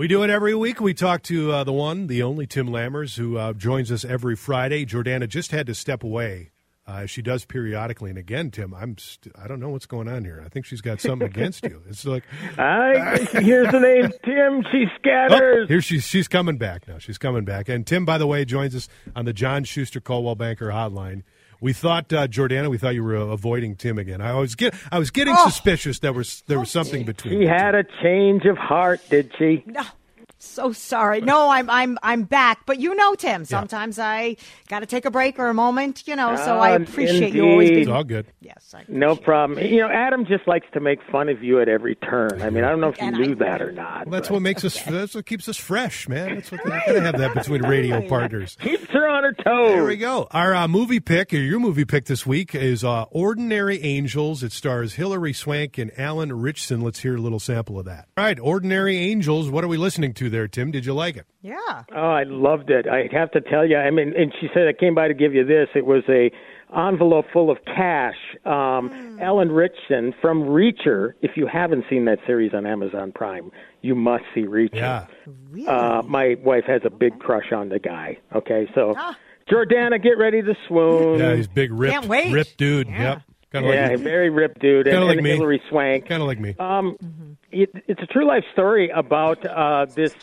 We 0.00 0.08
do 0.08 0.22
it 0.22 0.30
every 0.30 0.54
week. 0.54 0.80
We 0.80 0.94
talk 0.94 1.20
to 1.24 1.52
uh, 1.52 1.64
the 1.64 1.74
one, 1.74 2.06
the 2.06 2.22
only 2.22 2.46
Tim 2.46 2.68
Lammers, 2.68 3.18
who 3.18 3.36
uh, 3.36 3.52
joins 3.52 3.92
us 3.92 4.02
every 4.02 4.34
Friday. 4.34 4.86
Jordana 4.86 5.28
just 5.28 5.50
had 5.50 5.66
to 5.66 5.74
step 5.74 6.02
away. 6.02 6.52
Uh, 6.86 7.04
she 7.04 7.20
does 7.20 7.44
periodically, 7.44 8.08
and 8.08 8.18
again, 8.18 8.50
Tim, 8.50 8.72
I'm 8.72 8.96
st- 8.96 9.36
I 9.36 9.46
don't 9.46 9.60
know 9.60 9.68
what's 9.68 9.84
going 9.84 10.08
on 10.08 10.24
here. 10.24 10.42
I 10.42 10.48
think 10.48 10.64
she's 10.64 10.80
got 10.80 11.02
something 11.02 11.28
against 11.28 11.64
you. 11.64 11.82
It's 11.86 12.06
like 12.06 12.24
I 12.58 13.18
here's 13.42 13.70
the 13.70 13.78
name 13.78 14.10
Tim. 14.24 14.64
She 14.72 14.86
scatters. 14.98 15.64
Oh, 15.64 15.68
here 15.68 15.82
she's 15.82 16.06
she's 16.06 16.28
coming 16.28 16.56
back 16.56 16.88
now. 16.88 16.96
She's 16.96 17.18
coming 17.18 17.44
back. 17.44 17.68
And 17.68 17.86
Tim, 17.86 18.06
by 18.06 18.16
the 18.16 18.26
way, 18.26 18.46
joins 18.46 18.74
us 18.74 18.88
on 19.14 19.26
the 19.26 19.34
John 19.34 19.64
Schuster 19.64 20.00
Coldwell 20.00 20.34
Banker 20.34 20.68
Hotline. 20.68 21.24
We 21.60 21.72
thought 21.72 22.12
uh, 22.12 22.26
Jordana, 22.26 22.70
we 22.70 22.78
thought 22.78 22.94
you 22.94 23.04
were 23.04 23.16
uh, 23.16 23.24
avoiding 23.26 23.76
Tim 23.76 23.98
again. 23.98 24.20
I 24.20 24.34
was 24.34 24.54
get 24.54 24.74
I 24.90 24.98
was 24.98 25.10
getting 25.10 25.34
Oh. 25.36 25.44
suspicious 25.48 25.98
there 25.98 26.12
was 26.12 26.42
there 26.46 26.58
was 26.58 26.70
something 26.70 27.04
between. 27.04 27.40
She 27.40 27.46
had 27.46 27.74
a 27.74 27.84
change 28.02 28.44
of 28.46 28.56
heart, 28.56 29.00
did 29.10 29.32
she? 29.38 29.62
No, 29.66 29.82
so 30.42 30.72
sorry. 30.72 31.20
No, 31.20 31.48
I'm 31.50 31.68
I'm 31.70 31.98
I'm 32.02 32.22
back. 32.24 32.66
But 32.66 32.78
you 32.80 32.94
know, 32.94 33.14
Tim, 33.14 33.44
sometimes 33.44 33.98
I 33.98 34.36
got 34.68 34.80
to 34.80 34.86
take 34.86 35.04
a 35.04 35.10
break 35.10 35.38
or 35.38 35.48
a 35.48 35.54
moment. 35.54 36.06
You 36.08 36.16
know, 36.16 36.34
so 36.36 36.58
I 36.58 36.72
Ah, 36.72 36.76
appreciate 36.76 37.34
you 37.34 37.44
always 37.48 37.68
being. 37.70 37.80
It's 37.82 37.88
all 37.90 38.04
good. 38.04 38.26
Yes, 38.40 38.74
I 38.74 38.84
No 38.88 39.12
appreciate 39.12 39.24
problem. 39.24 39.58
You 39.66 39.80
know, 39.82 39.88
Adam 39.90 40.24
just 40.26 40.46
likes 40.48 40.66
to 40.72 40.80
make 40.80 40.98
fun 41.12 41.28
of 41.28 41.42
you 41.42 41.60
at 41.60 41.68
every 41.68 41.94
turn. 41.96 42.40
I 42.42 42.50
mean, 42.50 42.64
I 42.64 42.70
don't 42.70 42.80
know 42.80 42.88
if 42.88 42.98
you 43.00 43.06
And 43.06 43.16
I- 43.16 43.18
knew 43.18 43.34
that 43.36 43.60
or 43.62 43.72
not. 43.72 44.06
Well, 44.06 44.12
that's 44.12 44.28
but 44.28 44.34
what 44.34 44.42
makes 44.42 44.64
us. 44.64 44.82
That's 44.82 45.14
what 45.14 45.26
keeps 45.26 45.48
us 45.48 45.56
fresh, 45.56 46.08
man. 46.08 46.34
That's 46.36 46.50
what 46.50 46.64
we 46.64 46.70
gotta 46.70 47.00
have 47.00 47.18
that 47.18 47.34
between 47.34 47.62
radio 47.62 48.06
partners. 48.08 48.56
keeps 48.60 48.88
her 48.90 49.06
on 49.08 49.22
her 49.24 49.32
toes. 49.32 49.72
There 49.72 49.84
we 49.84 49.96
go. 49.96 50.26
Our 50.30 50.54
uh, 50.54 50.68
movie 50.68 51.00
pick, 51.00 51.32
or 51.34 51.36
your 51.36 51.60
movie 51.60 51.84
pick 51.84 52.06
this 52.06 52.24
week, 52.26 52.54
is 52.54 52.82
uh, 52.82 53.04
Ordinary 53.10 53.82
Angels. 53.82 54.42
It 54.42 54.52
stars 54.52 54.94
Hilary 54.94 55.32
Swank 55.32 55.76
and 55.78 55.90
Alan 55.98 56.32
Ritchson. 56.32 56.80
Let's 56.80 57.00
hear 57.00 57.16
a 57.16 57.20
little 57.20 57.40
sample 57.40 57.78
of 57.78 57.84
that. 57.84 58.06
All 58.16 58.24
right, 58.24 58.38
Ordinary 58.40 58.96
Angels. 58.96 59.50
What 59.50 59.64
are 59.64 59.68
we 59.68 59.76
listening 59.76 60.14
to 60.14 60.29
there, 60.30 60.48
Tim? 60.48 60.70
Did 60.70 60.86
you 60.86 60.94
like 60.94 61.16
it? 61.16 61.26
Yeah. 61.42 61.56
Oh, 61.94 62.10
I 62.10 62.22
loved 62.24 62.70
it. 62.70 62.86
I 62.88 63.08
have 63.12 63.30
to 63.32 63.40
tell 63.40 63.66
you. 63.66 63.76
I 63.76 63.90
mean, 63.90 64.14
and 64.16 64.32
she 64.40 64.48
said 64.54 64.66
I 64.68 64.72
came 64.72 64.94
by 64.94 65.08
to 65.08 65.14
give 65.14 65.34
you 65.34 65.44
this. 65.44 65.68
It 65.74 65.84
was 65.86 66.02
a 66.08 66.30
envelope 66.76 67.26
full 67.32 67.50
of 67.50 67.58
cash. 67.64 68.14
Um, 68.46 69.18
Alan 69.20 69.50
Ritchson 69.52 70.14
from 70.20 70.42
Reacher. 70.44 71.12
If 71.20 71.32
you 71.36 71.46
haven't 71.46 71.84
seen 71.90 72.04
that 72.06 72.18
series 72.26 72.54
on 72.54 72.64
Amazon 72.66 73.12
Prime, 73.12 73.50
you 73.82 73.94
must 73.94 74.24
see 74.34 74.42
Reacher. 74.42 74.74
Yeah. 74.76 75.06
Really? 75.50 75.66
Uh, 75.66 76.02
my 76.02 76.36
wife 76.44 76.64
has 76.66 76.82
a 76.84 76.90
big 76.90 77.18
crush 77.18 77.52
on 77.52 77.68
the 77.70 77.78
guy. 77.78 78.18
Okay, 78.34 78.68
so 78.74 78.94
Ah. 78.96 79.16
Jordana, 79.50 80.00
get 80.00 80.16
ready 80.16 80.42
to 80.42 80.54
swoon. 80.68 81.18
Yeah, 81.18 81.34
he's 81.34 81.48
big, 81.48 81.72
ripped, 81.72 81.92
Can't 81.92 82.06
wait. 82.06 82.32
ripped 82.32 82.56
dude. 82.56 82.86
Yeah. 82.88 83.02
Yep. 83.02 83.22
Kind 83.52 83.66
of 83.66 83.74
yeah, 83.74 83.88
like 83.88 83.98
very 83.98 84.30
ripped 84.30 84.60
dude, 84.60 84.86
and, 84.86 84.94
Kinda 84.94 85.06
like 85.06 85.16
and 85.18 85.24
me. 85.24 85.30
Hilary 85.30 85.60
Swank. 85.68 86.06
kind 86.06 86.22
of 86.22 86.28
like 86.28 86.38
me. 86.38 86.54
Um, 86.60 86.96
it, 87.50 87.70
it's 87.88 88.00
a 88.00 88.06
true 88.06 88.24
life 88.26 88.44
story 88.52 88.90
about 88.94 89.44
uh, 89.44 89.86
this 89.92 90.14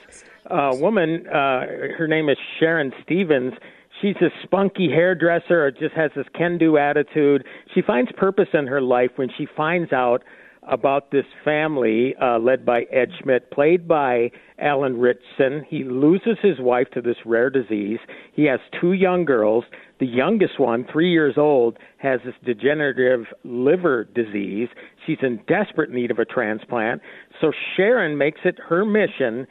uh, 0.50 0.72
woman. 0.76 1.28
Uh, 1.28 1.66
her 1.98 2.08
name 2.08 2.30
is 2.30 2.38
Sharon 2.58 2.94
Stevens. 3.04 3.54
She's 4.02 4.16
a 4.22 4.30
spunky 4.44 4.90
hairdresser, 4.90 5.66
or 5.66 5.72
just 5.72 5.94
has 5.96 6.12
this 6.16 6.28
can-do 6.36 6.78
attitude. 6.78 7.44
She 7.74 7.82
finds 7.82 8.12
purpose 8.16 8.48
in 8.54 8.68
her 8.68 8.80
life 8.82 9.12
when 9.18 9.30
she 9.38 9.46
finds 9.58 9.92
out 9.92 10.24
about 10.68 11.12
this 11.12 11.26
family 11.44 12.16
uh, 12.22 12.38
led 12.40 12.66
by 12.66 12.82
Ed 12.92 13.10
Schmidt, 13.20 13.52
played 13.52 13.88
by 13.88 14.32
Alan 14.60 15.00
Ritchson. 15.00 15.66
He 15.68 15.84
loses 15.84 16.38
his 16.42 16.60
wife 16.60 16.90
to 16.94 17.02
this 17.02 17.18
rare 17.26 17.50
disease. 17.50 18.00
He 18.34 18.46
has 18.46 18.60
two 18.80 18.94
young 18.94 19.26
girls. 19.26 19.64
The 20.00 20.06
youngest 20.06 20.60
one, 20.60 20.86
three 20.92 21.12
years 21.12 21.38
old, 21.38 21.78
has 21.98 22.20
this 22.24 22.36
degenerative 22.44 23.28
liver 23.44 24.04
disease. 24.04 24.70
She's 25.06 25.18
in 25.22 25.42
desperate 25.48 25.92
need 25.92 26.12
of 26.12 26.20
a 26.20 26.26
transplant. 26.26 27.02
So 27.42 27.52
Sharon 27.76 28.18
makes 28.18 28.42
it 28.44 28.60
her 28.68 28.86
mission 28.86 29.48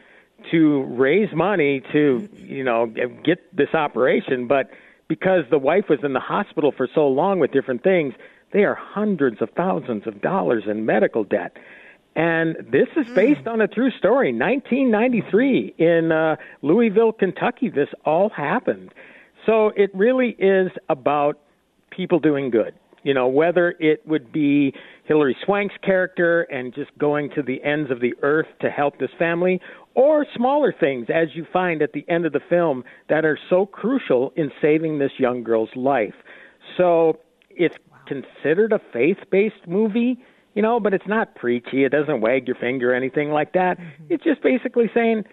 to 0.51 0.83
raise 0.85 1.33
money 1.35 1.83
to, 1.93 2.29
you 2.37 2.63
know, 2.63 2.87
get 3.25 3.57
this 3.57 3.75
operation. 3.75 4.47
But 4.47 4.71
because 5.09 5.45
the 5.51 5.59
wife 5.59 5.89
was 5.89 6.01
in 6.03 6.13
the 6.13 6.21
hospital 6.21 6.73
for 6.77 6.89
so 6.95 7.09
long 7.09 7.39
with 7.39 7.53
different 7.53 7.83
things, 7.83 8.15
they 8.57 8.65
are 8.65 8.75
hundreds 8.75 9.43
of 9.43 9.51
thousands 9.51 10.07
of 10.07 10.23
dollars 10.23 10.65
in 10.67 10.87
medical 10.87 11.25
debt. 11.25 11.59
And 12.15 12.57
this 12.73 12.89
is 12.97 13.07
based 13.15 13.47
on 13.47 13.61
a 13.61 13.69
true 13.69 13.91
story. 13.91 14.33
1993 14.33 15.75
in 15.77 16.11
uh, 16.11 16.37
Louisville, 16.63 17.13
Kentucky, 17.13 17.69
this 17.69 17.91
all 18.07 18.31
happened. 18.31 18.95
So 19.45 19.73
it 19.77 19.95
really 19.95 20.31
is 20.39 20.71
about 20.89 21.39
people 21.91 22.19
doing 22.19 22.49
good. 22.49 22.73
You 23.03 23.13
know, 23.13 23.29
whether 23.29 23.75
it 23.79 24.01
would 24.09 24.33
be 24.33 24.73
Hilary 25.05 25.37
Swank's 25.45 25.75
character 25.83 26.45
and 26.45 26.75
just 26.75 26.97
going 26.97 27.29
to 27.37 27.43
the 27.43 27.63
ends 27.63 27.91
of 27.91 28.01
the 28.01 28.15
earth 28.23 28.49
to 28.63 28.71
help 28.71 28.99
this 28.99 29.11
family, 29.19 29.61
or 29.95 30.25
smaller 30.35 30.73
things, 30.73 31.09
as 31.15 31.29
you 31.35 31.47
find 31.53 31.83
at 31.83 31.93
the 31.93 32.07
end 32.09 32.25
of 32.25 32.33
the 32.33 32.41
film, 32.49 32.85
that 33.11 33.27
are 33.27 33.39
so 33.51 33.67
crucial 33.67 34.33
in 34.35 34.51
saving 34.63 34.99
this 34.99 35.13
young 35.19 35.45
girl's 35.45 35.77
life. 35.77 36.15
So 36.79 37.21
it's 37.51 37.77
considered 38.07 38.73
a 38.73 38.81
faith 38.93 39.19
based 39.31 39.67
movie, 39.67 40.19
you 40.55 40.63
know, 40.63 40.81
but 40.81 40.95
it's 40.95 41.07
not 41.07 41.35
preachy. 41.35 41.85
It 41.85 41.91
doesn't 41.91 42.21
wag 42.21 42.47
your 42.47 42.57
finger 42.57 42.93
or 42.93 42.95
anything 42.95 43.31
like 43.31 43.53
that. 43.53 43.79
Mm-hmm. 43.79 44.05
It's 44.11 44.25
just 44.25 44.43
basically 44.43 44.91
saying, 44.95 45.25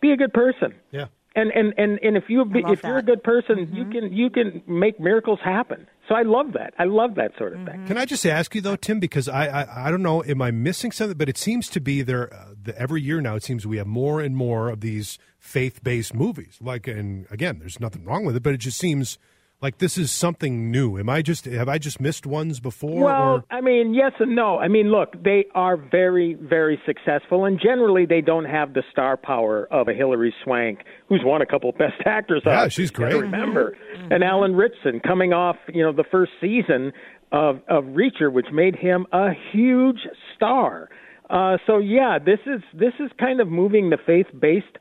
be 0.00 0.12
a 0.12 0.16
good 0.16 0.32
person. 0.32 0.74
Yeah. 0.92 1.06
And 1.34 1.52
and 1.52 1.72
and 1.76 1.98
and 2.02 2.16
if 2.16 2.24
you 2.28 2.44
if 2.54 2.82
you're 2.82 2.98
a 2.98 3.02
good 3.02 3.22
person, 3.22 3.70
you 3.72 3.84
mm-hmm. 3.84 3.92
can 3.92 4.12
you 4.12 4.30
can 4.30 4.62
make 4.66 4.98
miracles 4.98 5.38
happen. 5.44 5.86
So 6.08 6.14
I 6.14 6.22
love 6.22 6.54
that. 6.54 6.74
I 6.78 6.84
love 6.84 7.16
that 7.16 7.32
sort 7.36 7.52
of 7.52 7.64
thing. 7.66 7.76
Mm-hmm. 7.76 7.86
Can 7.86 7.98
I 7.98 8.06
just 8.06 8.24
ask 8.24 8.54
you 8.54 8.60
though, 8.60 8.76
Tim? 8.76 8.98
Because 8.98 9.28
I, 9.28 9.46
I, 9.46 9.86
I 9.86 9.90
don't 9.90 10.02
know, 10.02 10.24
am 10.24 10.40
I 10.40 10.50
missing 10.50 10.90
something? 10.90 11.16
But 11.16 11.28
it 11.28 11.36
seems 11.36 11.68
to 11.68 11.80
be 11.80 12.02
there 12.02 12.32
uh, 12.32 12.54
the, 12.60 12.76
every 12.80 13.02
year 13.02 13.20
now. 13.20 13.36
It 13.36 13.44
seems 13.44 13.66
we 13.66 13.76
have 13.76 13.86
more 13.86 14.20
and 14.20 14.34
more 14.36 14.70
of 14.70 14.80
these 14.80 15.18
faith-based 15.38 16.14
movies. 16.14 16.58
Like, 16.60 16.88
and 16.88 17.26
again, 17.30 17.58
there's 17.58 17.78
nothing 17.78 18.04
wrong 18.04 18.24
with 18.24 18.34
it, 18.34 18.42
but 18.42 18.54
it 18.54 18.58
just 18.58 18.78
seems 18.78 19.18
like 19.60 19.78
this 19.78 19.98
is 19.98 20.10
something 20.10 20.70
new. 20.70 20.98
Am 20.98 21.08
I 21.08 21.22
just 21.22 21.44
have 21.44 21.68
I 21.68 21.78
just 21.78 22.00
missed 22.00 22.26
ones 22.26 22.60
before? 22.60 23.04
Well, 23.04 23.28
or? 23.34 23.44
I 23.50 23.60
mean, 23.60 23.92
yes 23.94 24.12
and 24.20 24.36
no. 24.36 24.58
I 24.58 24.68
mean, 24.68 24.90
look, 24.90 25.22
they 25.22 25.46
are 25.54 25.76
very, 25.76 26.34
very 26.34 26.80
successful, 26.86 27.44
and 27.44 27.60
generally 27.60 28.06
they 28.06 28.20
don't 28.20 28.44
have 28.44 28.74
the 28.74 28.82
star 28.92 29.16
power 29.16 29.66
of 29.72 29.88
a 29.88 29.94
Hilary 29.94 30.34
Swank, 30.44 30.80
who's 31.08 31.22
won 31.24 31.42
a 31.42 31.46
couple 31.46 31.70
of 31.70 31.78
Best 31.78 32.00
Actors. 32.06 32.42
Yeah, 32.46 32.66
Oscars, 32.66 32.72
she's 32.72 32.90
you 32.90 32.96
gotta 32.96 33.18
great. 33.18 33.22
Remember, 33.22 33.76
and 34.10 34.22
Alan 34.22 34.54
Ritchson 34.54 35.00
coming 35.00 35.32
off, 35.32 35.56
you 35.72 35.82
know, 35.82 35.92
the 35.92 36.04
first 36.08 36.32
season 36.40 36.92
of 37.32 37.56
of 37.68 37.84
Reacher, 37.84 38.32
which 38.32 38.46
made 38.52 38.76
him 38.76 39.06
a 39.12 39.30
huge 39.52 40.00
star. 40.36 40.88
Uh, 41.30 41.58
so 41.66 41.78
yeah, 41.78 42.18
this 42.24 42.38
is 42.46 42.62
this 42.72 42.94
is 43.00 43.10
kind 43.18 43.40
of 43.40 43.48
moving 43.48 43.90
the 43.90 43.98
faith-based 44.06 44.78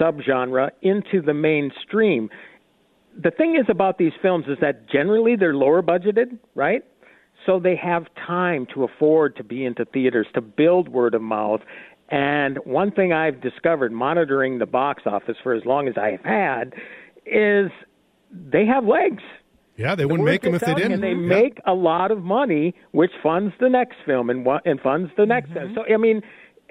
subgenre 0.00 0.70
into 0.82 1.20
the 1.20 1.34
mainstream 1.34 2.30
the 3.22 3.30
thing 3.30 3.56
is 3.56 3.66
about 3.68 3.98
these 3.98 4.12
films 4.22 4.46
is 4.48 4.58
that 4.60 4.88
generally 4.88 5.36
they're 5.36 5.54
lower 5.54 5.82
budgeted, 5.82 6.38
right? 6.54 6.82
So 7.46 7.58
they 7.58 7.76
have 7.76 8.06
time 8.26 8.66
to 8.74 8.84
afford 8.84 9.36
to 9.36 9.44
be 9.44 9.64
into 9.64 9.84
theaters, 9.86 10.26
to 10.34 10.40
build 10.40 10.88
word 10.88 11.14
of 11.14 11.22
mouth. 11.22 11.60
And 12.10 12.58
one 12.64 12.90
thing 12.90 13.12
I've 13.12 13.40
discovered 13.40 13.92
monitoring 13.92 14.58
the 14.58 14.66
box 14.66 15.04
office 15.06 15.36
for 15.42 15.54
as 15.54 15.64
long 15.64 15.88
as 15.88 15.94
I 15.96 16.10
have 16.10 16.24
had 16.24 16.74
is 17.26 17.70
they 18.32 18.66
have 18.66 18.84
legs. 18.84 19.22
yeah, 19.76 19.94
they 19.94 20.04
wouldn't 20.04 20.22
Word 20.24 20.32
make 20.32 20.42
them 20.42 20.54
if 20.54 20.60
they 20.60 20.74
didn't. 20.74 20.92
And 20.92 21.02
they 21.02 21.08
Yeah. 21.12 21.40
make 21.40 21.58
a 21.66 21.72
lot 21.72 22.10
of 22.10 22.22
money, 22.22 22.74
which 22.90 23.12
funds 23.22 23.54
the 23.60 23.68
next 23.70 23.96
film 24.04 24.28
and 24.28 24.46
and 24.66 24.78
funds 24.80 25.10
the 25.16 25.24
next. 25.24 25.50
Mm-hmm. 25.52 25.74
So 25.74 25.84
I 25.92 25.96
mean, 25.96 26.22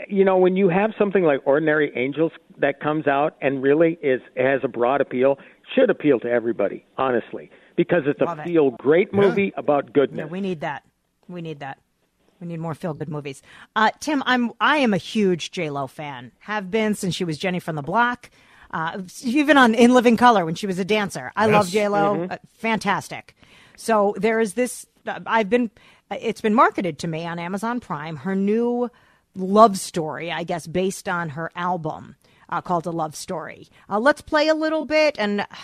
you 0.08 0.24
know, 0.24 0.38
when 0.38 0.56
you 0.56 0.70
have 0.70 0.92
something 0.98 1.24
like 1.24 1.42
Ordinary 1.46 1.92
Angels 1.96 2.32
that 2.58 2.80
comes 2.80 3.08
out 3.08 3.36
and 3.42 3.62
really 3.62 3.98
is 4.02 4.22
has 4.38 4.62
a 4.64 4.68
broad 4.68 5.02
appeal, 5.02 5.38
should 5.76 5.90
appeal 5.90 6.20
to 6.22 6.28
everybody, 6.30 6.86
honestly, 6.98 7.50
because 7.76 8.04
it's 8.06 8.22
Love 8.22 8.40
a 8.40 8.42
it. 8.44 8.48
feel 8.48 8.72
great 8.72 9.10
Yeah. 9.14 9.20
movie 9.22 9.54
about 9.58 9.94
goodness. 9.94 10.20
Yeah, 10.26 10.32
we 10.32 10.42
need 10.42 10.62
that. 10.62 10.84
We 11.28 11.42
need 11.42 11.60
that. 11.60 11.80
We 12.40 12.48
need 12.48 12.60
more 12.60 12.74
feel 12.74 12.94
good 12.94 13.10
movies. 13.10 13.42
Uh, 13.76 13.90
Tim, 14.00 14.24
I'm 14.26 14.52
I 14.62 14.78
am 14.78 14.94
a 14.94 14.98
huge 14.98 15.52
J 15.52 15.70
Lo 15.70 15.88
fan. 15.88 16.32
Have 16.40 16.72
been 16.72 16.96
since 16.96 17.14
she 17.16 17.26
was 17.26 17.38
Jenny 17.38 17.60
from 17.60 17.76
the 17.76 17.82
Block. 17.82 18.30
Uh, 18.72 19.02
even 19.24 19.58
on 19.58 19.74
In 19.74 19.94
Living 19.96 20.16
Color 20.16 20.46
when 20.46 20.54
she 20.56 20.68
was 20.68 20.78
a 20.80 20.86
dancer. 20.86 21.32
I 21.36 21.48
love 21.48 21.66
Yes. 21.66 21.74
J 21.74 21.88
Lo. 21.90 22.28
Uh, 22.30 22.38
fantastic. 22.54 23.36
So 23.76 24.14
there 24.18 24.40
is 24.40 24.54
this. 24.54 24.86
Uh, 25.08 25.20
I've 25.26 25.50
been. 25.50 25.72
uh, 26.12 26.16
It's 26.22 26.40
been 26.42 26.54
marketed 26.54 27.00
to 27.00 27.08
me 27.08 27.26
on 27.26 27.40
Amazon 27.40 27.80
Prime. 27.80 28.16
Her 28.18 28.36
new 28.36 28.90
love 29.36 29.78
story, 29.78 30.32
I 30.32 30.44
guess, 30.44 30.68
based 30.68 31.08
on 31.10 31.30
her 31.30 31.52
album 31.56 32.16
uh, 32.50 32.62
called 32.62 32.86
A 32.88 32.92
Love 32.92 33.16
Story. 33.16 33.68
Uh, 33.90 34.00
let's 34.00 34.22
play 34.22 34.48
a 34.48 34.56
little 34.56 34.86
bit 34.86 35.18
and. 35.20 35.46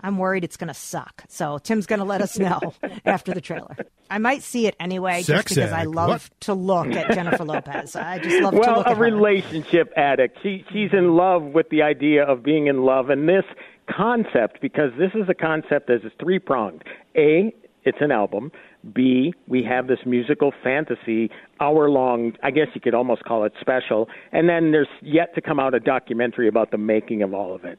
I'm 0.00 0.18
worried 0.18 0.44
it's 0.44 0.58
going 0.58 0.68
to 0.68 0.74
suck. 0.74 1.24
So 1.30 1.56
Tim's 1.56 1.86
going 1.86 2.00
to 2.00 2.04
let 2.04 2.20
us 2.20 2.38
know 2.38 2.74
after 3.06 3.32
the 3.32 3.40
trailer. 3.40 3.74
I 4.10 4.18
might 4.18 4.42
see 4.42 4.66
it 4.66 4.76
anyway, 4.78 5.22
Sex 5.22 5.26
just 5.26 5.48
because 5.48 5.72
I 5.72 5.84
love 5.84 6.08
What? 6.10 6.30
to 6.40 6.52
look 6.52 6.88
at 6.88 7.14
Jennifer 7.14 7.42
Lopez. 7.42 7.96
I 7.96 8.18
just 8.18 8.42
love 8.42 8.52
to 8.52 8.58
well, 8.60 8.76
look 8.80 8.86
a 8.86 8.90
at 8.90 8.96
her. 8.98 9.02
relationship 9.02 9.90
addict. 9.96 10.36
She 10.42 10.62
she's 10.70 10.90
in 10.92 11.16
love 11.16 11.42
with 11.44 11.70
the 11.70 11.80
idea 11.80 12.22
of 12.22 12.42
being 12.42 12.66
in 12.66 12.82
love, 12.84 13.08
and 13.08 13.26
this 13.26 13.44
concept 13.88 14.60
because 14.60 14.90
this 14.98 15.12
is 15.14 15.26
a 15.30 15.34
concept 15.34 15.86
that 15.86 16.04
is 16.04 16.12
three 16.20 16.38
pronged. 16.38 16.82
A, 17.16 17.54
it's 17.84 17.98
an 18.00 18.10
album. 18.10 18.50
B, 18.92 19.34
we 19.46 19.62
have 19.62 19.86
this 19.86 20.00
musical 20.04 20.52
fantasy 20.62 21.30
hour 21.60 21.88
long. 21.88 22.32
I 22.42 22.50
guess 22.50 22.68
you 22.74 22.80
could 22.80 22.94
almost 22.94 23.24
call 23.24 23.44
it 23.44 23.52
special. 23.60 24.08
And 24.32 24.48
then 24.48 24.72
there's 24.72 24.88
yet 25.02 25.34
to 25.34 25.40
come 25.40 25.58
out 25.60 25.74
a 25.74 25.80
documentary 25.80 26.48
about 26.48 26.70
the 26.70 26.78
making 26.78 27.22
of 27.22 27.34
all 27.34 27.54
of 27.54 27.64
it. 27.64 27.78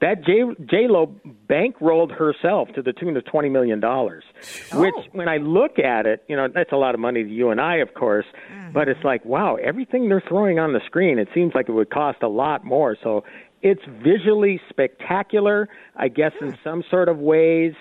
That 0.00 0.24
J 0.24 0.42
J 0.64 0.86
Lo 0.88 1.14
bankrolled 1.48 2.12
herself 2.16 2.68
to 2.74 2.80
the 2.80 2.92
tune 2.92 3.16
of 3.16 3.24
twenty 3.26 3.48
million 3.48 3.80
dollars, 3.80 4.24
oh. 4.72 4.80
which 4.80 4.94
when 5.12 5.28
I 5.28 5.36
look 5.38 5.78
at 5.78 6.06
it, 6.06 6.22
you 6.28 6.36
know 6.36 6.46
that's 6.48 6.72
a 6.72 6.76
lot 6.76 6.94
of 6.94 7.00
money 7.00 7.22
to 7.22 7.28
you 7.28 7.50
and 7.50 7.60
I, 7.60 7.76
of 7.78 7.92
course. 7.94 8.24
Mm-hmm. 8.50 8.72
But 8.72 8.88
it's 8.88 9.02
like, 9.04 9.24
wow, 9.24 9.56
everything 9.56 10.08
they're 10.08 10.22
throwing 10.26 10.58
on 10.58 10.72
the 10.72 10.80
screen, 10.86 11.18
it 11.18 11.28
seems 11.34 11.54
like 11.54 11.68
it 11.68 11.72
would 11.72 11.90
cost 11.90 12.22
a 12.22 12.28
lot 12.28 12.64
more. 12.64 12.96
So 13.02 13.24
it's 13.62 13.82
visually 14.02 14.60
spectacular, 14.70 15.68
I 15.96 16.08
guess, 16.08 16.32
in 16.40 16.56
some 16.64 16.82
sort 16.88 17.08
of 17.08 17.18
ways. 17.18 17.74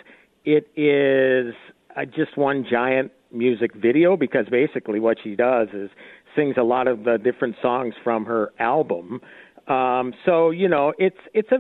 It 0.46 0.68
is 0.76 1.54
uh, 1.96 2.06
just 2.06 2.38
one 2.38 2.66
giant 2.70 3.12
music 3.32 3.74
video 3.76 4.18
because 4.18 4.46
basically 4.50 5.00
what 5.00 5.18
she 5.24 5.36
does 5.36 5.68
is 5.74 5.90
sings 6.36 6.56
a 6.58 6.64
lot 6.64 6.88
of 6.88 7.04
the 7.04 7.18
different 7.18 7.56
songs 7.62 7.94
from 8.04 8.26
her 8.26 8.52
album. 8.60 9.22
Um, 9.68 10.14
so 10.26 10.52
you 10.52 10.68
know, 10.68 10.94
it's 10.98 11.18
it's 11.34 11.52
a 11.52 11.58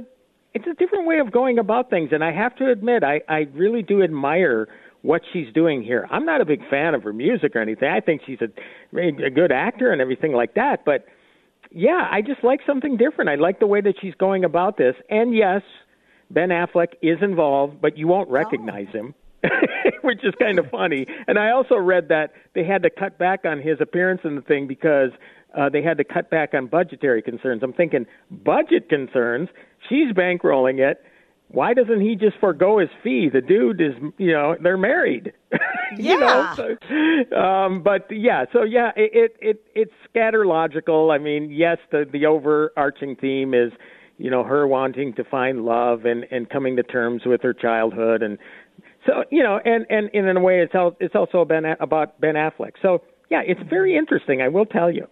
it's 0.54 0.66
a 0.66 0.74
different 0.74 1.06
way 1.06 1.20
of 1.20 1.32
going 1.32 1.60
about 1.60 1.90
things, 1.90 2.10
and 2.12 2.24
I 2.24 2.32
have 2.32 2.56
to 2.58 2.72
admit, 2.72 3.04
I 3.04 3.22
I 3.28 3.48
really 3.54 3.84
do 3.84 4.02
admire 4.02 4.68
what 5.02 5.22
she's 5.32 5.54
doing 5.54 5.82
here. 5.84 6.08
I'm 6.12 6.26
not 6.26 6.42
a 6.42 6.46
big 6.46 6.68
fan 6.70 6.94
of 6.94 7.04
her 7.04 7.14
music 7.14 7.56
or 7.56 7.62
anything. 7.62 7.90
I 7.90 8.00
think 8.00 8.22
she's 8.26 8.40
a 8.42 8.50
a 8.98 9.30
good 9.30 9.52
actor 9.52 9.92
and 9.92 10.02
everything 10.02 10.34
like 10.34 10.56
that, 10.56 10.86
but 10.86 11.06
yeah, 11.72 12.08
I 12.12 12.22
just 12.22 12.44
like 12.44 12.62
something 12.66 12.98
different. 12.98 13.30
I 13.30 13.36
like 13.36 13.60
the 13.60 13.68
way 13.68 13.82
that 13.82 13.96
she's 14.02 14.16
going 14.16 14.44
about 14.44 14.78
this. 14.78 14.96
And 15.10 15.36
yes, 15.36 15.62
Ben 16.32 16.50
Affleck 16.50 16.94
is 17.02 17.18
involved, 17.22 17.82
but 17.82 17.98
you 17.98 18.08
won't 18.08 18.30
recognize 18.30 18.88
him. 18.90 19.14
Which 20.02 20.24
is 20.24 20.34
kind 20.40 20.60
of 20.60 20.70
funny. 20.72 21.06
And 21.28 21.40
I 21.40 21.52
also 21.52 21.76
read 21.76 22.10
that 22.10 22.34
they 22.56 22.64
had 22.66 22.84
to 22.84 22.90
cut 22.90 23.18
back 23.18 23.46
on 23.46 23.62
his 23.62 23.80
appearance 23.80 24.22
in 24.24 24.36
the 24.36 24.42
thing 24.42 24.68
because 24.68 25.12
uh, 25.58 25.70
they 25.70 25.82
had 25.82 25.98
to 25.98 26.04
cut 26.04 26.30
back 26.30 26.54
on 26.54 26.68
budgetary 26.68 27.22
concerns. 27.22 27.64
I'm 27.64 27.74
thinking, 27.74 28.06
budget 28.30 28.90
concerns? 28.90 29.50
She's 29.88 30.12
bankrolling 30.14 30.80
it. 30.80 31.02
Why 31.52 31.74
doesn't 31.74 32.02
he 32.02 32.16
just 32.16 32.38
forego 32.40 32.78
his 32.78 32.90
fee? 33.04 33.30
The 33.34 33.42
dude 33.42 33.82
is, 33.82 33.94
you 34.18 34.34
know, 34.34 34.56
they're 34.62 34.78
married. 34.78 35.34
you 35.98 36.20
know, 36.20 36.28
Yeah. 36.28 36.56
so, 36.56 37.36
um, 37.36 37.82
but 37.82 38.06
yeah, 38.12 38.46
so 38.54 38.62
yeah, 38.62 38.92
it, 38.96 39.12
it 39.14 39.36
it 39.42 39.64
it's 39.74 39.94
scatterlogical. 40.14 41.12
I 41.12 41.18
mean, 41.18 41.50
yes, 41.50 41.80
the 41.92 42.06
the 42.12 42.28
overarching 42.28 43.16
theme 43.16 43.56
is, 43.56 43.72
you 44.20 44.30
know, 44.30 44.44
her 44.44 44.68
wanting 44.68 45.14
to 45.16 45.24
find 45.24 45.66
love 45.66 46.06
and 46.06 46.26
and 46.30 46.48
coming 46.50 46.76
to 46.76 46.84
terms 46.84 47.24
with 47.26 47.42
her 47.42 47.54
childhood, 47.54 48.22
and 48.22 48.38
so 49.08 49.24
you 49.32 49.42
know, 49.42 49.60
and 49.66 49.86
and, 49.90 50.10
and 50.14 50.28
in 50.28 50.38
a 50.38 50.42
way, 50.42 50.60
it's 50.60 50.76
al- 50.76 50.96
it's 51.00 51.16
also 51.16 51.44
ben, 51.46 51.66
about 51.80 52.20
Ben 52.22 52.36
Affleck. 52.36 52.74
So 52.82 53.02
yeah, 53.32 53.42
it's 53.44 53.62
very 53.70 53.98
interesting. 53.98 54.42
I 54.42 54.50
will 54.50 54.66
tell 54.66 54.92
you. 54.92 55.08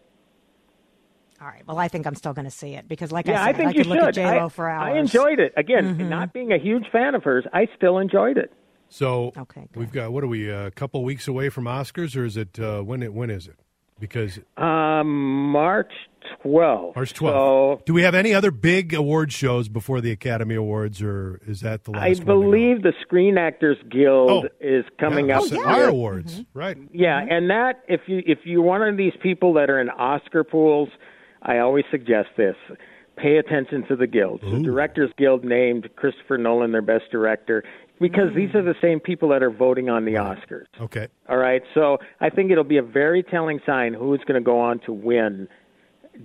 All 1.40 1.48
right. 1.48 1.62
Well, 1.68 1.78
I 1.78 1.88
think 1.88 2.08
I'm 2.08 2.16
still 2.16 2.34
going 2.34 2.46
to 2.46 2.52
see 2.52 2.74
it 2.74 2.88
because, 2.88 3.12
like 3.12 3.28
Yeah, 3.28 3.40
I 3.42 3.44
I 3.44 3.48
said, 3.50 3.58
think 3.58 3.68
I 3.70 3.72
you 3.74 3.78
could 3.84 3.88
look 3.88 3.98
at 4.00 4.06
should. 4.06 4.14
J 4.16 4.26
Lo 4.40 4.46
I, 4.48 4.50
for 4.50 4.68
hours. 4.70 4.88
Mm-hmm. 4.88 4.96
I 4.98 5.00
enjoyed 5.00 5.40
it. 5.40 5.54
Again, 5.56 6.10
not 6.10 6.34
being 6.34 6.52
a 6.52 6.58
huge 6.58 6.86
fan 6.92 7.14
of 7.14 7.24
hers, 7.24 7.46
I 7.54 7.68
still 7.76 8.00
enjoyed 8.00 8.38
it. 8.38 8.52
So 8.90 9.34
Okay, 9.38 9.68
good. 9.72 9.80
we've 9.80 9.92
got 9.92 10.12
what 10.12 10.24
are 10.24 10.28
we 10.28 10.50
a 10.50 10.72
couple 10.72 11.04
weeks 11.04 11.28
away 11.28 11.50
from 11.50 11.66
Oscars, 11.66 12.18
or 12.18 12.26
is 12.26 12.38
it 12.38 12.60
uh, 12.60 12.82
when? 12.82 13.04
It, 13.04 13.14
when 13.14 13.30
is 13.30 13.48
it? 13.48 13.60
Because 14.00 14.40
Um, 14.58 15.52
March 15.52 15.92
12th. 16.44 16.96
March 16.96 17.14
12th. 17.14 17.16
So 17.16 17.16
twelfth. 17.32 17.86
Do 17.86 17.94
we 17.94 18.04
have 18.04 18.14
any 18.14 18.34
other 18.34 18.52
big 18.52 18.94
award 18.94 19.32
shows 19.32 19.70
before 19.70 20.02
the 20.02 20.12
Academy 20.12 20.56
Awards, 20.56 21.02
or 21.02 21.40
is 21.48 21.62
that 21.62 21.86
the 21.86 21.92
last? 21.92 22.02
I 22.04 22.08
one 22.10 22.16
to 22.16 22.20
go? 22.26 22.26
believe 22.42 22.82
the 22.84 22.94
Screen 23.02 23.38
Actors 23.38 23.78
Guild 23.90 24.30
Oh, 24.46 24.50
is 24.60 24.84
coming 25.00 25.30
yeah, 25.30 25.38
up. 25.40 25.44
that's 25.50 25.54
yeah. 25.56 25.60
Our 25.74 25.80
with- 25.86 25.90
awards, 25.90 26.44
right? 26.54 26.78
Yeah, 26.92 27.26
and 27.30 27.50
that 27.50 27.82
if 27.88 28.02
you 28.08 28.22
if 28.26 28.40
you're 28.44 28.62
one 28.62 28.82
of 28.84 28.98
these 28.98 29.14
people 29.24 29.54
that 29.54 29.70
are 29.70 29.80
in 29.80 29.90
Oscar 29.90 30.44
pools, 30.44 30.90
I 31.42 31.60
always 31.60 31.86
suggest 31.92 32.30
this: 32.36 32.56
pay 33.16 33.38
attention 33.38 33.86
to 33.88 33.96
the 33.96 34.06
guilds. 34.08 34.44
The 34.44 34.60
Directors 34.60 35.12
Guild 35.18 35.44
named 35.46 35.90
Christopher 35.96 36.38
Nolan 36.38 36.72
their 36.74 36.82
best 36.82 37.06
director 37.10 37.64
because 38.00 38.34
these 38.36 38.54
are 38.54 38.62
mm. 38.62 38.66
the 38.66 38.76
same 38.82 39.00
people 39.00 39.30
that 39.30 39.44
are 39.44 39.52
voting 39.52 39.90
on 39.90 40.06
the 40.06 40.14
Oscars. 40.14 40.66
Okay. 40.80 41.08
All 41.30 41.38
right, 41.38 41.62
so 41.74 41.98
I 42.22 42.30
think 42.30 42.52
it'll 42.52 42.64
be 42.64 42.78
a 42.78 42.84
very 42.84 43.24
telling 43.24 43.60
sign 43.66 43.94
who's 43.94 44.22
going 44.28 44.42
to 44.42 44.46
go 44.46 44.60
on 44.60 44.80
to 44.86 44.94
win, 44.94 45.48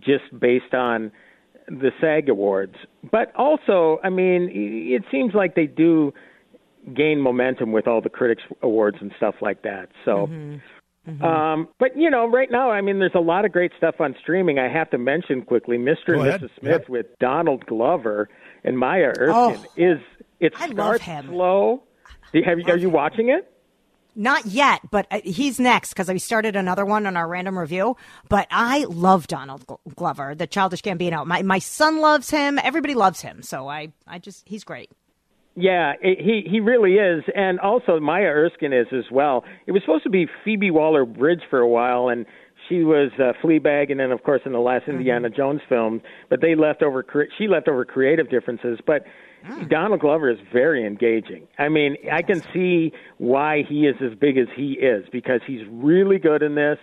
just 0.01 0.25
based 0.39 0.75
on 0.75 1.13
the 1.69 1.91
SAG 2.01 2.29
awards. 2.29 2.75
But 3.11 3.35
also, 3.37 3.99
I 4.03 4.11
mean, 4.11 4.51
it 4.53 5.03
seems 5.11 5.35
like 5.35 5.55
they 5.55 5.67
do 5.67 6.13
gain 6.95 7.21
momentum 7.21 7.73
with 7.73 7.87
all 7.87 8.01
the 8.01 8.11
critics 8.11 8.43
awards 8.63 8.99
and 9.01 9.13
stuff 9.17 9.37
like 9.41 9.63
that. 9.63 9.89
So. 10.05 10.27
Mm-hmm. 10.27 10.57
Mm-hmm. 11.09 11.25
Um, 11.25 11.69
but 11.81 11.97
you 11.97 12.09
know, 12.11 12.29
right 12.29 12.49
now, 12.49 12.71
I 12.71 12.81
mean, 12.81 13.01
there's 13.01 13.11
a 13.17 13.21
lot 13.21 13.45
of 13.45 13.51
great 13.51 13.73
stuff 13.77 13.97
on 13.99 14.15
streaming. 14.21 14.61
I 14.61 14.69
have 14.69 14.89
to 14.91 14.99
mention 14.99 15.43
quickly, 15.43 15.77
Mr. 15.77 16.15
Go 16.15 16.21
and 16.21 16.29
ahead. 16.29 16.43
Mrs. 16.43 16.51
Smith 16.61 16.83
Yeah. 16.83 16.93
with 16.93 17.07
Donald 17.19 17.67
Glover 17.67 18.29
and 18.63 18.79
Maya 18.79 19.13
Erskine 19.19 19.33
Oh. 19.35 19.65
is 19.77 19.99
it 20.43 20.53
I 20.57 20.67
love 20.67 20.75
starts 20.75 21.05
him. 21.05 21.29
slow. 21.29 21.83
You, 22.33 22.43
have 22.45 22.59
are 22.67 22.77
you 22.77 22.91
watching 22.91 23.29
it? 23.29 23.49
Not 24.15 24.45
yet, 24.45 24.81
but 24.91 25.07
uh, 25.11 25.21
he's 25.25 25.59
next 25.59 25.91
because 25.91 26.09
we 26.09 26.19
started 26.19 26.55
another 26.55 26.85
one 26.85 27.07
on 27.07 27.17
our 27.17 27.27
random 27.27 27.59
review. 27.59 27.97
But 28.29 28.47
I 28.51 28.85
love 28.85 29.27
Donald 29.27 29.65
Glover, 29.95 30.35
the 30.35 30.47
Childish 30.47 30.83
Gambino. 30.83 31.25
My 31.25 31.43
my 31.43 31.59
son 31.59 32.01
loves 32.01 32.29
him. 32.29 32.59
Everybody 32.63 32.95
loves 32.95 33.23
him. 33.23 33.43
So 33.43 33.69
I 33.69 33.93
I 34.07 34.19
just 34.19 34.47
he's 34.47 34.65
great. 34.65 34.91
Yeah, 35.55 35.93
it, 36.03 36.19
he 36.21 36.47
he 36.51 36.61
really 36.61 36.95
is, 36.95 37.25
and 37.35 37.61
also 37.61 38.01
Maya 38.01 38.25
Erskine 38.25 38.73
is 38.73 38.87
as 38.93 39.05
well. 39.11 39.45
It 39.67 39.73
was 39.73 39.83
supposed 39.83 40.05
to 40.05 40.11
be 40.11 40.27
Phoebe 40.45 40.71
Waller 40.71 41.05
Bridge 41.07 41.43
for 41.49 41.61
a 41.61 41.69
while, 41.69 42.09
and 42.09 42.27
she 42.69 42.83
was 42.83 43.11
uh, 43.19 43.33
Fleabag, 43.43 43.91
and 43.91 44.01
then 44.01 44.13
of 44.13 44.23
course 44.25 44.43
in 44.45 44.53
the 44.53 44.59
last 44.61 44.89
Indiana 44.89 45.31
Jones 45.31 45.61
film. 45.69 46.03
But 46.29 46.41
they 46.41 46.55
left 46.55 46.83
over. 46.83 47.05
She 47.39 47.49
left 47.49 47.69
over 47.69 47.85
creative 47.85 48.29
differences, 48.29 48.79
but. 48.87 49.05
Donald 49.69 50.01
Glover 50.01 50.31
is 50.31 50.39
very 50.53 50.87
engaging. 50.87 51.47
I 51.59 51.69
mean, 51.69 51.97
I 52.13 52.23
can 52.23 52.43
see 52.53 52.93
why 53.19 53.63
he 53.69 53.87
is 53.87 53.97
as 54.01 54.17
big 54.19 54.39
as 54.39 54.47
he 54.57 54.73
is 54.73 55.05
because 55.13 55.41
he's 55.47 55.63
really 55.71 56.19
good 56.19 56.43
in 56.43 56.55
this. 56.55 56.79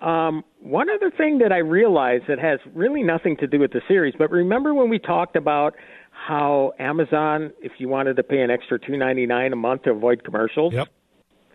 Um, 0.00 0.44
one 0.60 0.88
other 0.88 1.10
thing 1.10 1.38
that 1.38 1.52
I 1.52 1.58
realized 1.58 2.24
that 2.28 2.38
has 2.38 2.58
really 2.74 3.02
nothing 3.02 3.36
to 3.38 3.46
do 3.46 3.58
with 3.58 3.72
the 3.72 3.82
series, 3.86 4.14
but 4.18 4.30
remember 4.30 4.72
when 4.72 4.88
we 4.88 4.98
talked 4.98 5.36
about 5.36 5.74
how 6.10 6.72
Amazon, 6.78 7.52
if 7.60 7.72
you 7.78 7.88
wanted 7.88 8.16
to 8.16 8.22
pay 8.22 8.40
an 8.40 8.50
extra 8.50 8.78
two 8.78 8.96
ninety 8.96 9.26
nine 9.26 9.52
a 9.52 9.56
month 9.56 9.82
to 9.82 9.90
avoid 9.90 10.24
commercials, 10.24 10.72
Yep. 10.72 10.88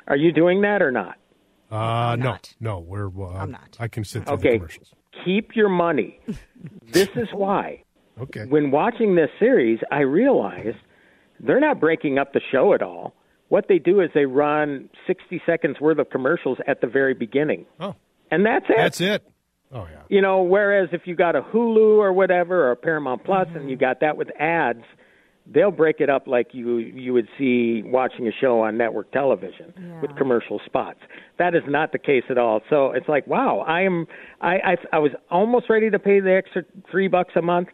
are 0.08 0.16
you 0.18 0.32
doing 0.32 0.62
that 0.62 0.82
or 0.82 0.92
not? 0.92 1.16
Uh, 1.72 2.16
no, 2.18 2.24
not. 2.32 2.54
no, 2.60 2.80
we're. 2.80 3.08
Uh, 3.08 3.34
I'm 3.38 3.52
not. 3.52 3.78
I 3.80 3.88
can 3.88 4.04
sit 4.04 4.26
through 4.28 4.38
the 4.38 4.48
Okay, 4.48 4.58
commercials. 4.58 4.94
keep 5.26 5.56
your 5.56 5.70
money. 5.70 6.20
this 6.92 7.10
is 7.16 7.28
why. 7.34 7.84
Okay. 8.22 8.46
When 8.46 8.72
watching 8.72 9.16
this 9.16 9.30
series, 9.40 9.80
I 9.92 10.00
realized 10.02 10.78
they're 11.40 11.60
not 11.60 11.80
breaking 11.80 12.18
up 12.18 12.34
the 12.34 12.42
show 12.52 12.74
at 12.74 12.82
all. 12.82 13.14
What 13.50 13.66
they 13.68 13.78
do 13.80 14.00
is 14.00 14.10
they 14.14 14.26
run 14.26 14.90
60 15.06 15.42
seconds 15.46 15.80
worth 15.80 16.00
of 16.00 16.10
commercials 16.10 16.58
at 16.68 16.82
the 16.82 16.88
very 16.88 17.14
beginning. 17.14 17.66
Oh, 17.80 17.96
And 18.32 18.46
that's 18.46 18.66
it. 18.70 18.76
that's 18.78 19.02
it. 19.02 19.24
Oh 19.72 19.88
yeah. 19.92 20.02
You 20.10 20.22
know, 20.22 20.42
whereas 20.44 20.90
if 20.94 21.02
you 21.06 21.16
got 21.16 21.36
a 21.36 21.42
Hulu 21.42 21.98
or 21.98 22.14
whatever 22.14 22.68
or 22.68 22.72
a 22.72 22.76
Paramount 22.76 23.24
Plus 23.26 23.48
and 23.56 23.70
you 23.70 23.76
got 23.76 24.00
that 24.00 24.16
with 24.16 24.30
ads, 24.40 24.84
they'll 25.48 25.72
break 25.72 26.00
it 26.00 26.10
up 26.10 26.26
like 26.28 26.48
you 26.54 26.78
you 26.78 27.14
would 27.14 27.28
see 27.38 27.84
watching 27.86 28.28
a 28.28 28.32
show 28.32 28.62
on 28.62 28.78
network 28.78 29.12
television 29.12 29.74
Yeah. 29.80 30.02
with 30.02 30.16
commercial 30.18 30.60
spots. 30.66 31.00
That 31.38 31.54
is 31.56 31.64
not 31.68 31.92
the 31.92 32.00
case 32.00 32.24
at 32.30 32.38
all. 32.38 32.62
So 32.70 32.92
it's 32.92 33.08
like, 33.10 33.28
wow, 33.28 33.60
I 33.68 33.82
am 33.82 34.08
I 34.42 34.56
I, 34.56 34.76
I 34.94 35.00
was 35.00 35.12
almost 35.30 35.70
ready 35.70 35.90
to 35.90 36.00
pay 36.00 36.20
the 36.20 36.34
extra 36.34 36.64
three 36.90 37.08
bucks 37.08 37.34
a 37.36 37.42
month. 37.42 37.68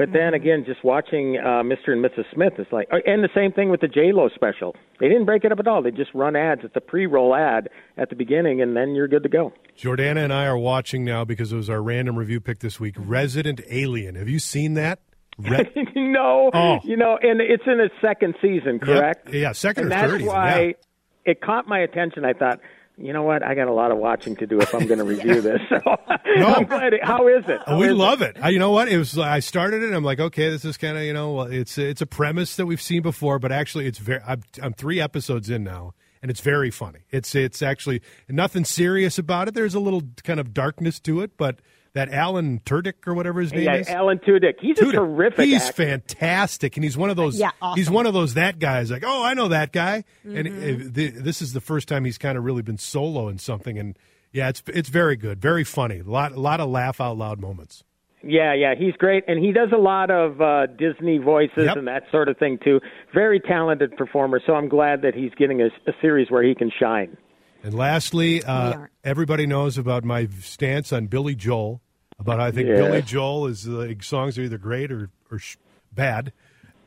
But 0.00 0.14
then 0.14 0.32
again, 0.32 0.64
just 0.66 0.82
watching 0.82 1.36
uh, 1.36 1.62
Mr. 1.62 1.88
and 1.88 2.02
Mrs. 2.02 2.24
Smith 2.32 2.54
is 2.58 2.66
like, 2.72 2.88
uh, 2.90 3.00
and 3.04 3.22
the 3.22 3.28
same 3.34 3.52
thing 3.52 3.68
with 3.68 3.82
the 3.82 3.86
J 3.86 4.12
Lo 4.12 4.30
special. 4.34 4.74
They 4.98 5.08
didn't 5.08 5.26
break 5.26 5.44
it 5.44 5.52
up 5.52 5.58
at 5.58 5.66
all. 5.68 5.82
They 5.82 5.90
just 5.90 6.14
run 6.14 6.36
ads. 6.36 6.62
It's 6.64 6.74
a 6.74 6.80
pre-roll 6.80 7.34
ad 7.34 7.68
at 7.98 8.08
the 8.08 8.16
beginning, 8.16 8.62
and 8.62 8.74
then 8.74 8.94
you're 8.94 9.08
good 9.08 9.22
to 9.24 9.28
go. 9.28 9.52
Jordana 9.78 10.24
and 10.24 10.32
I 10.32 10.46
are 10.46 10.56
watching 10.56 11.04
now 11.04 11.26
because 11.26 11.52
it 11.52 11.56
was 11.56 11.68
our 11.68 11.82
random 11.82 12.16
review 12.18 12.40
pick 12.40 12.60
this 12.60 12.80
week. 12.80 12.94
Resident 12.98 13.60
Alien. 13.68 14.14
Have 14.14 14.28
you 14.30 14.38
seen 14.38 14.72
that? 14.74 15.00
Re- 15.38 15.70
no, 15.94 16.50
Oh. 16.54 16.78
you 16.82 16.96
know, 16.96 17.18
and 17.20 17.42
it's 17.42 17.64
in 17.66 17.78
its 17.80 17.94
second 18.00 18.36
season, 18.40 18.78
correct? 18.78 19.26
Yep. 19.26 19.34
Yeah, 19.34 19.52
second 19.52 19.84
and 19.84 19.92
or 19.92 19.96
that's 19.96 20.10
third. 20.12 20.20
even, 20.22 20.26
why 20.32 20.60
yeah. 20.60 21.30
it 21.32 21.42
caught 21.42 21.68
my 21.68 21.78
attention. 21.78 22.24
I 22.24 22.32
thought, 22.32 22.60
you 23.00 23.12
know 23.12 23.22
what? 23.22 23.42
I 23.42 23.54
got 23.54 23.68
a 23.68 23.72
lot 23.72 23.90
of 23.90 23.98
watching 23.98 24.36
to 24.36 24.46
do 24.46 24.60
if 24.60 24.74
I'm 24.74 24.86
going 24.86 24.98
to 25.04 25.04
review 25.04 25.40
this. 25.40 25.60
So 25.68 25.80
glad. 26.64 26.94
It, 26.94 27.04
how 27.04 27.26
is 27.28 27.44
it? 27.48 27.60
Oh, 27.66 27.78
we 27.78 27.90
love 27.90 28.22
it. 28.22 28.36
I, 28.40 28.50
you 28.50 28.58
know 28.58 28.70
what? 28.70 28.88
It 28.88 28.98
was. 28.98 29.16
I 29.18 29.40
started 29.40 29.82
it. 29.82 29.86
and 29.86 29.94
I'm 29.94 30.04
like, 30.04 30.20
okay, 30.20 30.50
this 30.50 30.64
is 30.64 30.76
kind 30.76 30.96
of 30.96 31.04
you 31.04 31.12
know, 31.12 31.32
well, 31.32 31.46
it's 31.46 31.78
it's 31.78 32.02
a 32.02 32.06
premise 32.06 32.56
that 32.56 32.66
we've 32.66 32.80
seen 32.80 33.02
before, 33.02 33.38
but 33.38 33.52
actually, 33.52 33.86
it's 33.86 33.98
very. 33.98 34.20
I'm, 34.26 34.42
I'm 34.62 34.72
three 34.72 35.00
episodes 35.00 35.48
in 35.48 35.64
now, 35.64 35.94
and 36.22 36.30
it's 36.30 36.40
very 36.40 36.70
funny. 36.70 37.00
It's 37.10 37.34
it's 37.34 37.62
actually 37.62 38.02
nothing 38.28 38.64
serious 38.64 39.18
about 39.18 39.48
it. 39.48 39.54
There's 39.54 39.74
a 39.74 39.80
little 39.80 40.02
kind 40.22 40.38
of 40.38 40.52
darkness 40.52 41.00
to 41.00 41.20
it, 41.22 41.36
but 41.36 41.60
that 41.92 42.08
Alan 42.12 42.60
Turdick 42.60 43.06
or 43.06 43.14
whatever 43.14 43.40
his 43.40 43.52
name 43.52 43.62
is. 43.62 43.66
Yeah, 43.66 43.74
is. 43.76 43.88
Alan 43.88 44.18
Tudyk. 44.18 44.54
He's 44.60 44.78
a 44.80 44.92
terrific. 44.92 45.44
He's 45.46 45.62
actor. 45.62 45.72
fantastic, 45.84 46.76
and 46.76 46.84
he's 46.84 46.96
one 46.96 47.10
of 47.10 47.16
those. 47.16 47.38
Yeah, 47.38 47.50
awesome. 47.60 47.78
He's 47.78 47.90
one 47.90 48.06
of 48.06 48.14
those 48.14 48.34
that 48.34 48.58
guys. 48.58 48.90
Like, 48.90 49.02
oh, 49.06 49.24
I 49.24 49.34
know 49.34 49.48
that 49.48 49.72
guy. 49.72 50.04
And 50.24 50.46
Mm-hmm. 50.48 50.86
uh, 50.86 50.90
the, 50.92 51.08
this 51.10 51.42
is 51.42 51.52
the 51.52 51.60
first 51.60 51.88
time 51.88 52.04
he's 52.04 52.18
kind 52.18 52.36
of 52.38 52.44
really 52.44 52.62
been 52.62 52.78
solo 52.78 53.28
in 53.28 53.38
something, 53.38 53.78
and 53.78 53.98
yeah, 54.32 54.48
it's 54.48 54.62
it's 54.68 54.88
very 54.88 55.16
good, 55.16 55.40
very 55.40 55.64
funny. 55.64 55.98
A 55.98 56.04
lot 56.04 56.32
a 56.32 56.40
lot 56.40 56.60
of 56.60 56.68
laugh 56.70 57.00
out 57.00 57.16
loud 57.18 57.40
moments. 57.40 57.82
Yeah, 58.22 58.52
yeah, 58.54 58.74
he's 58.78 58.92
great, 58.96 59.24
and 59.28 59.42
he 59.42 59.50
does 59.50 59.70
a 59.74 59.78
lot 59.80 60.10
of 60.10 60.40
uh, 60.42 60.66
Disney 60.66 61.16
voices 61.16 61.64
Yep. 61.64 61.76
and 61.78 61.88
that 61.88 62.02
sort 62.12 62.28
of 62.28 62.36
thing 62.36 62.58
too. 62.62 62.78
Very 63.14 63.40
talented 63.40 63.96
performer. 63.96 64.40
So 64.46 64.54
I'm 64.54 64.68
glad 64.68 65.00
that 65.02 65.14
he's 65.14 65.32
getting 65.38 65.62
a, 65.62 65.66
a 65.88 65.92
series 66.02 66.30
where 66.30 66.42
he 66.42 66.54
can 66.54 66.70
shine. 66.78 67.16
And 67.62 67.74
lastly, 67.74 68.42
uh, 68.42 68.86
everybody 69.04 69.46
knows 69.46 69.76
about 69.76 70.04
my 70.04 70.26
stance 70.40 70.92
on 70.92 71.06
Billy 71.06 71.34
Joel. 71.34 71.80
About 72.18 72.40
I 72.40 72.50
think 72.50 72.68
Yeah. 72.68 72.76
Billy 72.76 73.02
Joel 73.02 73.46
is 73.46 73.66
like 73.66 74.02
songs 74.02 74.38
are 74.38 74.42
either 74.42 74.58
great 74.58 74.90
or 74.92 75.10
or 75.30 75.38
sh- 75.38 75.56
bad. 75.92 76.32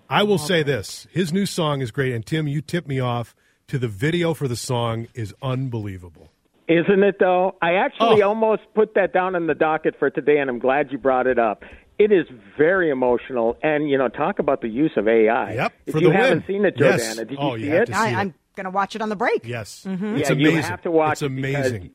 I 0.10 0.24
will 0.24 0.38
say 0.38 0.62
this: 0.63 1.08
his 1.12 1.34
new 1.34 1.46
song 1.46 1.82
is 1.82 1.92
great, 1.92 2.13
and 2.13 2.25
Tim, 2.25 2.48
you 2.48 2.62
tipped 2.62 2.88
me 2.88 3.00
off 3.00 3.36
to 3.68 3.80
the 3.80 3.88
video 3.88 4.34
for 4.34 4.48
the 4.48 4.56
song 4.56 5.08
is 5.15 5.34
unbelievable. 5.42 6.30
Isn't 6.68 7.03
it 7.03 7.18
though? 7.20 7.56
I 7.62 7.74
actually 7.75 8.22
Oh. 8.22 8.30
almost 8.30 8.62
put 8.74 8.94
that 8.96 9.12
down 9.13 9.36
in 9.36 9.48
the 9.48 9.56
docket 9.56 9.96
for 9.98 10.10
today, 10.10 10.38
and 10.39 10.50
I'm 10.50 10.60
glad 10.60 10.92
you 10.92 10.98
brought 10.98 11.27
it 11.27 11.39
up. 11.39 11.63
It 12.00 12.12
is 12.12 12.25
very 12.58 12.89
emotional, 12.89 13.58
and 13.63 13.89
you 13.89 13.98
know, 13.98 14.08
talk 14.08 14.39
about 14.39 14.62
the 14.62 14.70
use 14.70 14.92
of 14.98 15.08
AI. 15.08 15.53
Yep, 15.56 15.74
If 15.88 15.94
for 15.94 16.00
you 16.00 16.08
the 16.10 16.13
haven't 16.15 16.38
win. 16.39 16.44
seen 16.48 16.65
it, 16.65 16.75
Yes. 16.77 17.15
Jordana, 17.18 17.27
did 17.27 17.38
Oh, 17.39 17.56
you 17.56 17.65
you 17.65 17.65
see 17.65 17.70
have 17.72 17.82
it? 17.82 17.86
to 17.88 17.94
see 17.94 18.00
I, 18.00 18.22
it. 18.24 18.34
I'm 18.57 18.63
going 18.63 18.72
to 18.72 18.75
watch 18.75 18.95
it 18.95 19.01
on 19.01 19.10
the 19.10 19.15
break. 19.15 19.45
Yes, 19.45 19.83
Yeah, 19.88 19.93
it's 20.17 20.29
you 20.29 20.36
amazing. 20.36 20.62
have 20.63 20.81
to 20.83 20.91
watch 20.91 21.13
It's 21.13 21.22
it 21.24 21.25
amazing. 21.27 21.91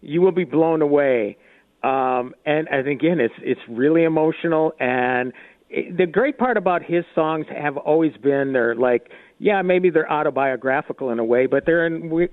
you 0.00 0.22
will 0.22 0.32
be 0.32 0.44
blown 0.44 0.80
away. 0.80 1.36
Um, 1.82 2.34
and, 2.46 2.66
and 2.70 2.88
again, 2.88 3.20
it's 3.20 3.34
it's 3.40 3.60
really 3.68 4.04
emotional. 4.04 4.72
And 4.80 5.32
it, 5.68 5.96
the 5.96 6.06
great 6.06 6.38
part 6.38 6.56
about 6.56 6.82
his 6.82 7.04
songs 7.14 7.46
have 7.54 7.76
always 7.76 8.16
been 8.16 8.52
they're 8.54 8.74
like, 8.74 9.10
yeah, 9.38 9.60
maybe 9.62 9.90
they're 9.90 10.10
autobiographical 10.10 11.10
in 11.10 11.18
a 11.18 11.24
way, 11.24 11.44
but 11.46 11.66
they're 11.66 11.86
in, 11.86 12.08
we 12.10 12.28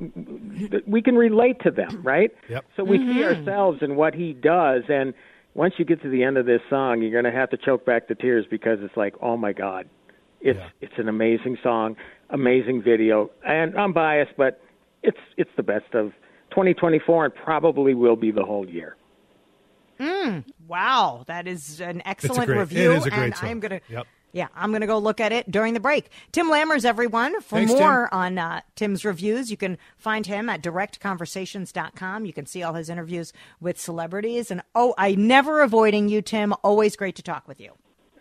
we 0.88 1.02
can 1.02 1.16
relate 1.16 1.60
to 1.64 1.70
them, 1.72 2.02
right? 2.02 2.32
Yep. 2.50 2.66
So 2.78 2.84
we 2.86 2.98
see 2.98 3.24
ourselves 3.24 3.80
in 3.82 3.96
what 3.98 4.16
he 4.16 4.32
does, 4.34 4.84
and 4.90 5.14
once 5.54 5.76
you 5.78 5.86
get 5.86 6.02
to 6.02 6.10
the 6.10 6.24
end 6.24 6.38
of 6.38 6.46
this 6.48 6.62
song, 6.70 7.02
you're 7.02 7.12
going 7.12 7.32
to 7.32 7.38
have 7.40 7.50
to 7.52 7.58
choke 7.58 7.86
back 7.86 8.08
the 8.08 8.16
tears 8.16 8.46
because 8.50 8.80
it's 8.82 8.98
like, 8.98 9.14
oh 9.22 9.38
my 9.38 9.54
God, 9.54 9.88
it's 10.46 10.58
Yeah. 10.60 10.70
it's 10.80 10.94
an 10.98 11.10
amazing 11.10 11.58
song, 11.62 11.98
amazing 12.30 12.82
video, 12.82 13.30
and 13.46 13.78
I'm 13.78 13.92
biased, 13.92 14.32
but 14.38 14.62
it's 15.04 15.20
it's 15.36 15.52
the 15.58 15.64
best 15.64 15.94
of 15.94 16.14
2024 16.52 17.26
and 17.26 17.36
probably 17.36 17.94
will 17.94 18.16
be 18.16 18.32
the 18.32 18.46
whole 18.46 18.68
year. 18.70 18.96
Wow, 20.68 21.24
that 21.28 21.48
is 21.48 21.80
an 21.82 22.02
excellent 22.06 22.48
great- 22.48 22.58
review. 22.60 22.92
it 22.94 22.98
is 22.98 23.06
a 23.06 23.10
great 23.12 23.24
and 23.26 23.36
song. 23.36 23.50
I'm 23.50 23.60
gonna, 23.60 23.80
Yep. 23.88 24.08
yeah, 24.34 24.48
I'm 24.56 24.72
gonna 24.72 24.88
go 24.88 24.98
look 24.98 25.20
at 25.22 25.32
it 25.32 25.50
during 25.52 25.74
the 25.74 25.80
break. 25.80 26.10
Tim 26.32 26.48
Lammers, 26.48 26.84
everyone. 26.86 27.40
For 27.42 27.58
Thanks, 27.58 27.72
more 27.74 28.14
on 28.14 28.38
uh, 28.38 28.62
Tim's 28.76 29.06
reviews, 29.06 29.52
you 29.52 29.58
can 29.58 29.78
find 29.98 30.26
him 30.26 30.50
at 30.50 30.62
directconversations.com. 30.64 32.26
You 32.26 32.34
can 32.34 32.46
see 32.46 32.64
all 32.64 32.74
his 32.74 32.90
interviews 32.90 33.32
with 33.62 33.80
celebrities. 33.80 34.50
And 34.52 34.64
oh, 34.74 34.94
I 34.98 35.16
never 35.16 35.62
avoiding 35.62 36.10
you, 36.10 36.22
Tim. 36.22 36.54
Always 36.64 36.96
great 36.96 37.16
to 37.18 37.24
talk 37.24 37.48
with 37.48 37.60
you. 37.62 37.74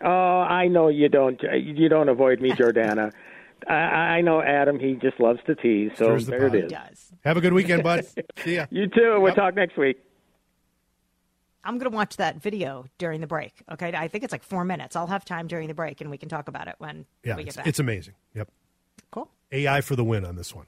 Oh, 0.05 0.41
I 0.41 0.67
know 0.67 0.87
you 0.89 1.09
don't 1.09 1.41
you 1.53 1.89
don't 1.89 2.09
avoid 2.09 2.39
me, 2.39 2.51
Jordana. 2.59 3.11
I, 3.67 3.73
I 3.73 4.21
know 4.21 4.41
Adam. 4.41 4.79
He 4.79 4.93
just 4.93 5.19
loves 5.19 5.39
to 5.47 5.55
tease. 5.55 5.91
So 5.97 6.05
Stirs 6.05 6.25
the 6.27 6.31
there 6.31 6.49
pot. 6.49 6.55
it 6.57 6.63
He 6.65 6.69
does. 6.69 7.11
Have 7.23 7.37
a 7.37 7.41
good 7.41 7.53
weekend, 7.53 7.81
bud. 7.83 8.05
See 8.43 8.55
ya. 8.57 8.67
You 8.69 8.87
too. 8.87 9.15
We'll 9.19 9.27
Yep. 9.29 9.35
talk 9.35 9.55
next 9.55 9.77
week. 9.77 9.97
I'm 11.63 11.79
going 11.79 11.89
to 11.89 11.95
watch 11.95 12.17
that 12.17 12.39
video 12.39 12.85
during 12.99 13.21
the 13.21 13.27
break. 13.27 13.53
Okay. 13.71 13.91
I 13.95 14.07
think 14.07 14.23
it's 14.23 14.31
like 14.31 14.43
four 14.43 14.63
minutes. 14.65 14.95
I'll 14.95 15.07
have 15.07 15.25
time 15.25 15.47
during 15.47 15.67
the 15.67 15.73
break 15.73 15.99
and 15.99 16.11
we 16.11 16.17
can 16.19 16.29
talk 16.29 16.47
about 16.47 16.67
it 16.67 16.75
when 16.77 17.05
Yeah, 17.23 17.35
we 17.37 17.43
get 17.43 17.55
back. 17.55 17.65
it's 17.65 17.79
amazing. 17.79 18.13
Yep. 18.35 18.49
cool. 19.09 19.31
AI 19.51 19.81
for 19.81 19.95
the 19.95 20.03
win 20.03 20.25
on 20.25 20.35
this 20.35 20.53
one. 20.53 20.67